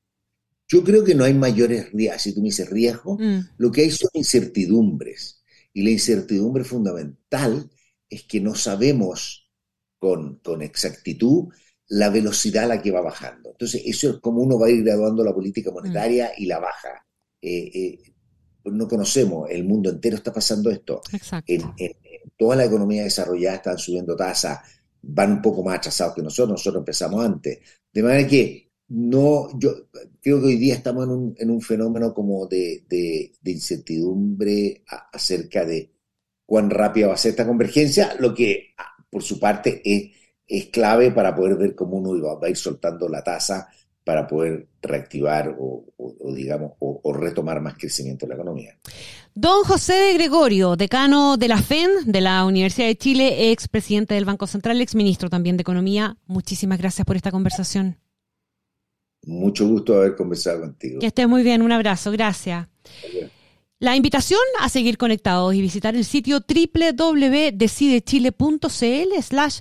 Yo 0.68 0.84
creo 0.84 1.02
que 1.02 1.16
no 1.16 1.24
hay 1.24 1.34
mayores 1.34 1.90
riesgos, 1.92 2.22
si 2.22 2.32
tú 2.32 2.40
me 2.40 2.46
dices 2.46 2.70
riesgo, 2.70 3.18
mm. 3.18 3.40
lo 3.58 3.72
que 3.72 3.82
hay 3.82 3.90
son 3.90 4.10
incertidumbres. 4.12 5.42
Y 5.72 5.82
la 5.82 5.90
incertidumbre 5.90 6.62
fundamental 6.62 7.68
es 8.08 8.22
que 8.24 8.40
no 8.40 8.54
sabemos 8.54 9.50
con, 9.98 10.36
con 10.36 10.62
exactitud 10.62 11.48
la 11.90 12.08
velocidad 12.08 12.64
a 12.64 12.68
la 12.68 12.82
que 12.82 12.90
va 12.90 13.00
bajando. 13.00 13.50
Entonces, 13.50 13.82
eso 13.84 14.10
es 14.10 14.16
como 14.18 14.42
uno 14.42 14.58
va 14.58 14.68
a 14.68 14.70
ir 14.70 14.84
graduando 14.84 15.24
la 15.24 15.34
política 15.34 15.70
monetaria 15.72 16.28
mm. 16.28 16.42
y 16.42 16.46
la 16.46 16.60
baja. 16.60 17.06
Eh, 17.42 17.70
eh, 17.74 17.98
no 18.64 18.86
conocemos, 18.86 19.50
el 19.50 19.64
mundo 19.64 19.90
entero 19.90 20.16
está 20.16 20.32
pasando 20.32 20.70
esto. 20.70 21.00
En, 21.46 21.62
en, 21.78 21.92
toda 22.36 22.56
la 22.56 22.66
economía 22.66 23.02
desarrollada 23.02 23.56
están 23.56 23.78
subiendo 23.78 24.14
tasas, 24.14 24.60
van 25.02 25.32
un 25.32 25.42
poco 25.42 25.64
más 25.64 25.78
atrasados 25.78 26.14
que 26.14 26.22
nosotros, 26.22 26.50
nosotros 26.50 26.82
empezamos 26.82 27.24
antes. 27.24 27.58
De 27.92 28.02
manera 28.02 28.28
que 28.28 28.70
no, 28.88 29.48
yo 29.58 29.88
creo 30.20 30.40
que 30.40 30.46
hoy 30.46 30.56
día 30.56 30.74
estamos 30.74 31.04
en 31.04 31.10
un, 31.10 31.34
en 31.38 31.50
un 31.50 31.60
fenómeno 31.60 32.14
como 32.14 32.46
de, 32.46 32.84
de, 32.88 33.32
incertidumbre 33.50 34.84
acerca 35.12 35.64
de 35.64 35.90
cuán 36.46 36.70
rápida 36.70 37.08
va 37.08 37.14
a 37.14 37.16
ser 37.16 37.30
esta 37.30 37.46
convergencia, 37.46 38.14
lo 38.20 38.32
que 38.32 38.74
ah, 38.78 39.04
por 39.10 39.22
su 39.22 39.40
parte 39.40 39.80
es 39.84 40.19
es 40.50 40.66
clave 40.66 41.12
para 41.12 41.34
poder 41.34 41.56
ver 41.56 41.74
cómo 41.76 41.98
uno 41.98 42.20
va, 42.20 42.38
a 42.44 42.50
ir 42.50 42.56
soltando 42.56 43.08
la 43.08 43.22
tasa 43.22 43.68
para 44.02 44.26
poder 44.26 44.66
reactivar 44.82 45.54
o, 45.60 45.84
digamos, 46.34 46.72
o, 46.80 47.12
retomar 47.12 47.60
más 47.60 47.74
crecimiento 47.74 48.26
de 48.26 48.30
la 48.30 48.34
economía. 48.34 48.76
Don 49.32 49.62
José 49.62 49.92
de 49.92 50.14
Gregorio, 50.14 50.74
decano 50.74 51.36
de 51.36 51.46
la 51.46 51.62
FEN 51.62 51.90
de 52.06 52.20
la 52.20 52.44
Universidad 52.44 52.88
de 52.88 52.98
Chile, 52.98 53.52
ex 53.52 53.68
presidente 53.68 54.14
del 54.14 54.24
Banco 54.24 54.48
Central, 54.48 54.80
ex 54.80 54.96
ministro 54.96 55.30
también 55.30 55.56
de 55.56 55.60
Economía, 55.60 56.16
muchísimas 56.26 56.78
gracias 56.78 57.06
por 57.06 57.14
esta 57.14 57.30
conversación. 57.30 58.00
Mucho 59.22 59.68
gusto 59.68 59.94
haber 59.94 60.16
conversado 60.16 60.62
contigo. 60.62 60.98
Que 60.98 61.06
esté 61.06 61.28
muy 61.28 61.44
bien, 61.44 61.62
un 61.62 61.70
abrazo, 61.70 62.10
gracias. 62.10 62.66
La 63.78 63.94
invitación 63.94 64.40
a 64.58 64.68
seguir 64.68 64.98
conectados 64.98 65.54
y 65.54 65.60
visitar 65.60 65.94
el 65.94 66.04
sitio 66.04 66.40
www.decidechile.cl 66.40 69.22
slash 69.22 69.60